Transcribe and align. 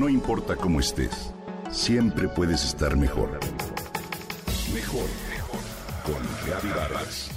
No 0.00 0.08
importa 0.08 0.56
cómo 0.56 0.80
estés, 0.80 1.34
siempre 1.70 2.26
puedes 2.26 2.64
estar 2.64 2.96
mejor. 2.96 3.38
Mejor, 4.72 5.04
mejor. 5.28 5.60
Con 6.06 6.70
Vargas. 6.74 7.28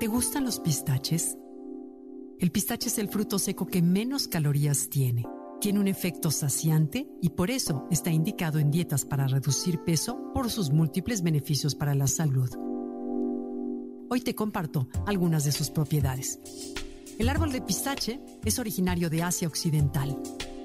¿Te 0.00 0.06
gustan 0.06 0.44
los 0.46 0.58
pistaches? 0.60 1.36
El 2.38 2.50
pistache 2.50 2.88
es 2.88 2.96
el 2.96 3.10
fruto 3.10 3.38
seco 3.38 3.66
que 3.66 3.82
menos 3.82 4.26
calorías 4.26 4.88
tiene. 4.88 5.26
Tiene 5.60 5.80
un 5.80 5.86
efecto 5.86 6.30
saciante 6.30 7.10
y 7.20 7.28
por 7.28 7.50
eso 7.50 7.86
está 7.90 8.10
indicado 8.10 8.58
en 8.58 8.70
dietas 8.70 9.04
para 9.04 9.26
reducir 9.26 9.80
peso 9.84 10.32
por 10.32 10.50
sus 10.50 10.70
múltiples 10.70 11.20
beneficios 11.20 11.74
para 11.74 11.94
la 11.94 12.06
salud. 12.06 12.48
Hoy 14.10 14.22
te 14.22 14.34
comparto 14.34 14.88
algunas 15.06 15.44
de 15.44 15.52
sus 15.52 15.68
propiedades. 15.68 16.40
El 17.18 17.28
árbol 17.28 17.52
de 17.52 17.60
pistache 17.60 18.20
es 18.42 18.58
originario 18.58 19.10
de 19.10 19.22
Asia 19.22 19.48
Occidental. 19.48 20.16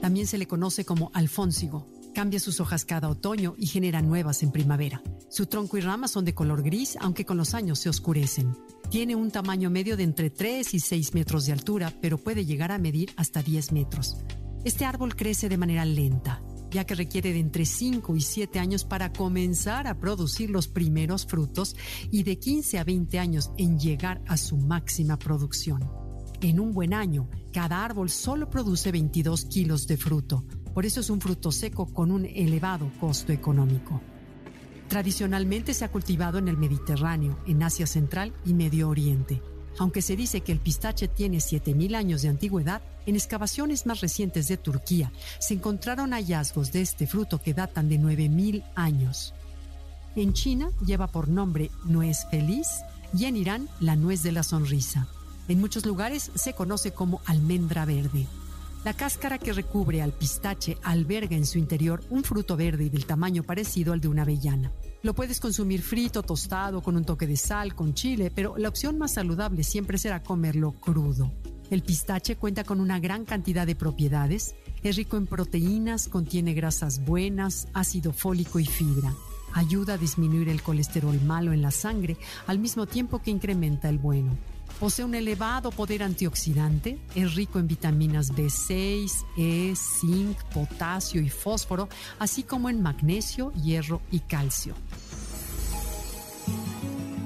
También 0.02 0.27
se 0.27 0.38
le 0.38 0.48
conoce 0.48 0.85
como 0.85 1.12
alfónsigo. 1.13 1.85
Cambia 2.13 2.40
sus 2.40 2.62
hojas 2.62 2.85
cada 2.85 3.09
otoño 3.09 3.55
y 3.58 3.66
genera 3.66 4.02
nuevas 4.02 4.44
en 4.44 4.52
primavera. 4.52 5.02
Su 5.30 5.48
tronco 5.48 5.77
y 5.77 5.82
ramas 5.82 6.12
son 6.12 6.23
de 6.23 6.34
color 6.34 6.63
gris, 6.63 6.98
aunque 7.02 7.26
con 7.26 7.35
los 7.35 7.54
años 7.54 7.80
se 7.80 7.90
oscurecen. 7.90 8.55
Tiene 8.90 9.16
un 9.16 9.30
tamaño 9.30 9.70
medio 9.70 9.98
de 9.98 10.04
entre 10.04 10.30
3 10.30 10.73
y 10.76 10.80
6 10.80 11.13
metros 11.13 11.46
de 11.46 11.52
altura, 11.52 11.91
pero 12.02 12.18
puede 12.18 12.46
llegar 12.46 12.71
a 12.71 12.77
medir 12.77 13.12
hasta 13.18 13.41
10 13.41 13.73
metros. 13.73 14.18
Este 14.63 14.85
árbol 14.85 15.18
crece 15.18 15.49
de 15.49 15.57
manera 15.57 15.84
lenta, 15.84 16.41
ya 16.73 16.86
que 16.86 16.95
requiere 16.95 17.32
de 17.32 17.40
entre 17.40 17.66
5 17.66 18.16
y 18.16 18.22
7 18.22 18.59
años 18.59 18.84
para 18.84 19.13
comenzar 19.13 19.88
a 19.88 20.00
producir 20.00 20.50
los 20.50 20.68
primeros 20.68 21.26
frutos 21.26 21.76
y 22.12 22.23
de 22.23 22.40
15 22.40 22.80
a 22.80 22.84
20 22.84 23.20
años 23.20 23.52
en 23.58 23.80
llegar 23.80 24.22
a 24.27 24.38
su 24.38 24.58
máxima 24.58 25.18
producción. 25.18 25.90
En 26.41 26.59
un 26.59 26.73
buen 26.73 26.94
año, 26.94 27.30
cada 27.54 27.86
árbol 27.86 28.09
solo 28.09 28.49
produce 28.49 28.91
22 28.91 29.46
kilos 29.46 29.88
de 29.88 29.98
fruto, 29.98 30.44
por 30.74 30.85
eso 30.85 30.99
es 30.99 31.10
un 31.10 31.21
fruto 31.21 31.51
seco 31.51 31.85
con 31.94 32.12
un 32.12 32.26
elevado 32.26 32.91
costo 32.99 33.32
económico. 33.32 34.01
Tradicionalmente 34.90 35.74
se 35.74 35.85
ha 35.85 35.91
cultivado 35.91 36.40
en 36.40 36.48
el 36.48 36.57
Mediterráneo, 36.57 37.40
en 37.48 37.63
Asia 37.63 37.88
Central 37.88 38.34
y 38.46 38.54
Medio 38.54 38.90
Oriente. 38.90 39.41
Aunque 39.79 40.02
se 40.02 40.16
dice 40.16 40.41
que 40.41 40.52
el 40.52 40.60
pistache 40.60 41.07
tiene 41.07 41.38
7.000 41.38 41.96
años 41.96 42.21
de 42.21 42.29
antigüedad, 42.29 42.82
en 43.05 43.16
excavaciones 43.16 43.85
más 43.85 44.02
recientes 44.02 44.48
de 44.48 44.57
Turquía 44.57 45.12
se 45.40 45.55
encontraron 45.55 46.12
hallazgos 46.12 46.71
de 46.71 46.82
este 46.82 47.07
fruto 47.07 47.41
que 47.41 47.54
datan 47.54 47.90
de 47.90 47.99
9.000 47.99 48.63
años. 48.76 49.34
En 50.16 50.34
China 50.34 50.70
lleva 50.85 51.07
por 51.07 51.27
nombre 51.27 51.71
nuez 51.85 52.26
feliz 52.29 52.68
y 53.18 53.26
en 53.26 53.35
Irán 53.35 53.70
la 53.79 53.96
nuez 53.96 54.21
de 54.24 54.32
la 54.32 54.44
sonrisa. 54.44 55.07
En 55.48 55.60
muchos 55.60 55.85
lugares 55.85 56.32
se 56.35 56.54
conoce 56.54 56.91
como 56.91 57.21
almendra 57.26 57.85
verde. 57.85 58.27
La 58.84 58.93
cáscara 58.93 59.37
que 59.37 59.53
recubre 59.53 60.01
al 60.01 60.12
pistache 60.12 60.77
alberga 60.84 61.37
en 61.37 61.45
su 61.45 61.57
interior 61.57 62.03
un 62.09 62.21
fruto 62.26 62.57
verde 62.57 62.84
y 62.84 62.89
del 62.89 63.05
tamaño 63.05 63.41
parecido 63.43 63.93
al 63.93 64.01
de 64.01 64.09
una 64.09 64.23
avellana. 64.23 64.73
Lo 65.03 65.13
puedes 65.13 65.39
consumir 65.39 65.81
frito, 65.81 66.22
tostado, 66.22 66.81
con 66.81 66.97
un 66.97 67.06
toque 67.06 67.25
de 67.25 67.38
sal, 67.38 67.75
con 67.75 67.94
chile, 67.94 68.29
pero 68.29 68.57
la 68.57 68.67
opción 68.67 68.97
más 68.97 69.13
saludable 69.13 69.63
siempre 69.63 69.97
será 69.97 70.22
comerlo 70.22 70.73
crudo. 70.73 71.31
El 71.69 71.81
pistache 71.81 72.35
cuenta 72.35 72.66
con 72.66 72.81
una 72.81 73.00
gran 73.00 73.23
cantidad 73.23 73.66
de 73.66 73.75
propiedades, 73.75 74.53
es 74.84 74.97
rico 74.97 75.16
en 75.16 75.28
proteínas, 75.28 76.09
contiene 76.09 76.53
grasas 76.53 77.06
buenas, 77.06 77.69
ácido 77.73 78.11
fólico 78.11 78.59
y 78.59 78.66
fibra. 78.66 79.13
Ayuda 79.53 79.94
a 79.94 79.97
disminuir 79.97 80.50
el 80.50 80.61
colesterol 80.61 81.22
malo 81.22 81.53
en 81.53 81.61
la 81.61 81.72
sangre 81.72 82.17
al 82.47 82.59
mismo 82.59 82.85
tiempo 82.85 83.19
que 83.19 83.31
incrementa 83.31 83.88
el 83.88 83.97
bueno. 83.97 84.38
Posee 84.80 85.06
un 85.06 85.16
elevado 85.16 85.72
poder 85.72 86.03
antioxidante, 86.03 87.00
es 87.16 87.36
rico 87.36 87.59
en 87.59 87.68
vitaminas 87.68 88.34
B6, 88.34 89.25
E, 89.38 89.74
zinc, 89.75 90.38
potasio 90.53 91.22
y 91.22 91.30
fósforo, 91.30 91.88
así 92.19 92.44
como 92.44 92.69
en 92.69 92.81
magnesio, 92.81 93.52
hierro 93.53 94.02
y 94.12 94.19
calcio. 94.19 94.75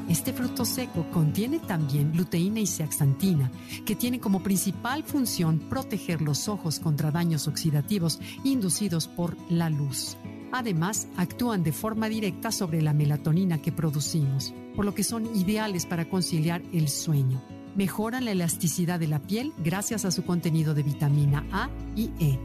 Este 0.08 0.32
fruto 0.32 0.64
seco 0.66 1.06
contiene 1.12 1.60
también 1.60 2.16
luteína 2.16 2.60
y 2.60 2.68
zeaxantina, 2.68 3.52
que 3.86 3.96
tienen 3.96 4.20
como 4.20 4.42
principal 4.42 5.04
función 5.04 5.60
proteger 5.60 6.22
los 6.22 6.48
ojos 6.48 6.80
contra 6.80 7.12
daños 7.12 7.48
oxidativos 7.48 8.20
inducidos 8.44 9.08
por 9.08 9.36
la 9.50 9.70
luz. 9.70 10.18
Además, 10.52 11.08
actúan 11.18 11.64
de 11.64 11.72
forma 11.72 12.10
directa 12.10 12.52
sobre 12.52 12.82
la 12.82 12.94
melatonina 12.94 13.62
que 13.62 13.72
producimos, 13.72 14.54
por 14.76 14.86
lo 14.86 14.94
que 14.94 15.04
son 15.04 15.36
ideales 15.36 15.86
para 15.86 16.10
conciliar 16.10 16.62
el 16.74 16.88
sueño. 16.88 17.42
Mejoran 17.76 18.26
la 18.26 18.32
elasticidad 18.32 19.00
de 19.00 19.08
la 19.08 19.20
piel 19.20 19.54
gracias 19.64 20.06
a 20.06 20.12
su 20.12 20.24
contenido 20.24 20.74
de 20.74 20.84
vitamina 20.84 21.46
A 21.52 21.70
y 21.96 22.12
E. 22.20 22.40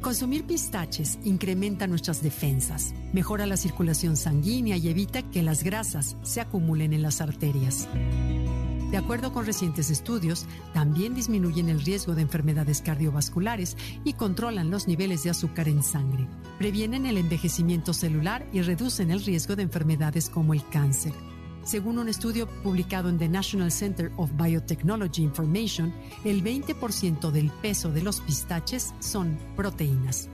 Consumir 0.00 0.44
pistaches 0.44 1.18
incrementa 1.24 1.88
nuestras 1.88 2.22
defensas, 2.22 2.94
mejora 3.12 3.46
la 3.46 3.56
circulación 3.56 4.16
sanguínea 4.16 4.76
y 4.76 4.88
evita 4.88 5.22
que 5.22 5.42
las 5.42 5.64
grasas 5.64 6.16
se 6.22 6.40
acumulen 6.40 6.92
en 6.92 7.02
las 7.02 7.20
arterias. 7.20 7.88
De 8.90 8.96
acuerdo 8.96 9.34
con 9.34 9.44
recientes 9.44 9.90
estudios, 9.90 10.46
también 10.72 11.14
disminuyen 11.14 11.68
el 11.68 11.84
riesgo 11.84 12.14
de 12.14 12.22
enfermedades 12.22 12.80
cardiovasculares 12.80 13.76
y 14.02 14.14
controlan 14.14 14.70
los 14.70 14.88
niveles 14.88 15.22
de 15.24 15.30
azúcar 15.30 15.68
en 15.68 15.82
sangre. 15.82 16.26
Previenen 16.56 17.04
el 17.04 17.18
envejecimiento 17.18 17.92
celular 17.92 18.46
y 18.50 18.62
reducen 18.62 19.10
el 19.10 19.22
riesgo 19.22 19.56
de 19.56 19.64
enfermedades 19.64 20.30
como 20.30 20.54
el 20.54 20.66
cáncer. 20.68 21.12
Según 21.64 21.98
un 21.98 22.08
estudio 22.08 22.48
publicado 22.62 23.10
en 23.10 23.18
The 23.18 23.28
National 23.28 23.70
Center 23.70 24.10
of 24.16 24.30
Biotechnology 24.42 25.22
Information, 25.22 25.92
el 26.24 26.42
20% 26.42 27.30
del 27.30 27.50
peso 27.50 27.92
de 27.92 28.00
los 28.00 28.22
pistaches 28.22 28.94
son 29.00 29.38
proteínas. 29.54 30.30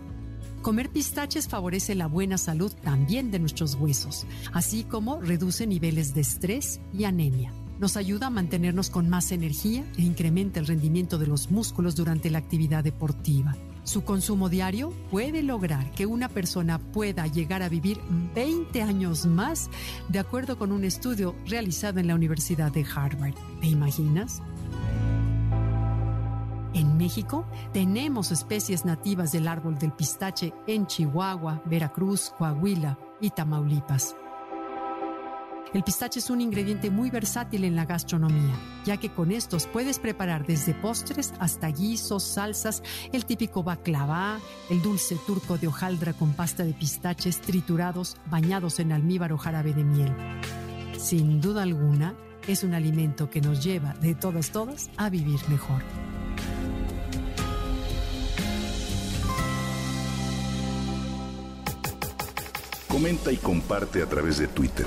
Comer 0.63 0.91
pistaches 0.91 1.49
favorece 1.49 1.97
la 1.97 2.07
buena 2.07 2.39
salud 2.39 2.73
también 2.85 3.33
de 3.33 3.41
nuestros 3.41 3.75
huesos, 3.75 4.27
así 4.53 4.85
como 4.85 5.21
reduce 5.21 5.67
niveles 5.67 6.15
de 6.15 6.21
estrés 6.21 6.81
y 6.97 7.03
anemia. 7.03 7.53
Nos 7.79 7.97
ayuda 7.97 8.29
a 8.29 8.31
mantenernos 8.31 8.91
con 8.91 9.09
más 9.09 9.33
energía 9.33 9.85
e 9.97 10.03
incrementa 10.03 10.61
el 10.61 10.67
rendimiento 10.67 11.19
de 11.19 11.27
los 11.27 11.51
músculos 11.51 11.97
durante 11.97 12.31
la 12.31 12.39
actividad 12.39 12.85
deportiva. 12.85 13.57
Su 13.83 14.03
consumo 14.03 14.49
diario 14.49 14.95
puede 15.11 15.43
lograr 15.43 15.91
que 15.91 16.07
una 16.07 16.29
persona 16.29 16.79
pueda 16.79 17.27
llegar 17.27 17.63
a 17.63 17.69
vivir 17.69 18.01
20 18.35 18.81
años 18.81 19.27
más, 19.27 19.69
de 20.09 20.19
acuerdo 20.19 20.57
con 20.57 20.73
un 20.73 20.85
estudio 20.85 21.35
realizado 21.47 22.01
en 22.01 22.07
la 22.07 22.15
Universidad 22.15 22.73
de 22.73 22.87
Harvard. 22.95 23.35
¿Te 23.61 23.67
imaginas? 23.67 24.41
En 26.73 26.97
México 26.97 27.47
tenemos 27.73 28.33
especies 28.33 28.85
nativas 28.85 29.33
del 29.33 29.47
árbol 29.47 29.79
del 29.79 29.93
pistache 29.93 30.55
en 30.67 30.87
Chihuahua, 30.87 31.63
Veracruz, 31.67 32.33
Coahuila 32.39 32.99
y 33.21 33.31
Tamaulipas. 33.31 34.17
El 35.75 35.83
pistache 35.83 36.21
es 36.21 36.31
un 36.31 36.41
ingrediente 36.41 36.89
muy 36.89 37.11
versátil 37.11 37.65
en 37.65 37.75
la 37.75 37.85
gastronomía, 37.85 38.55
ya 38.85 38.97
que 38.97 39.11
con 39.11 39.33
estos 39.33 39.67
puedes 39.67 39.99
preparar 39.99 40.47
desde 40.47 40.73
postres 40.73 41.35
hasta 41.41 41.67
guisos, 41.67 42.23
salsas, 42.23 42.81
el 43.13 43.27
típico 43.27 43.65
baklava, 43.65 44.39
el 44.71 44.81
dulce 44.81 45.17
turco 45.27 45.59
de 45.59 45.67
hojaldra 45.67 46.13
con 46.13 46.33
pasta 46.33 46.65
de 46.65 46.75
pistaches 46.75 47.41
triturados 47.41 48.17
bañados 48.31 48.79
en 48.79 48.93
almíbar 48.93 49.33
o 49.33 49.37
jarabe 49.37 49.73
de 49.73 49.83
miel. 49.83 50.15
Sin 50.97 51.41
duda 51.41 51.65
alguna, 51.65 52.15
es 52.47 52.63
un 52.63 52.73
alimento 52.73 53.29
que 53.29 53.41
nos 53.41 53.65
lleva 53.65 53.95
de 53.95 54.15
todas 54.15 54.51
todas 54.51 54.91
a 54.97 55.11
vivir 55.11 55.41
mejor. 55.49 55.83
Comenta 62.87 63.33
y 63.33 63.39
comparte 63.39 64.03
a 64.03 64.07
través 64.07 64.39
de 64.39 64.47
Twitter. 64.47 64.87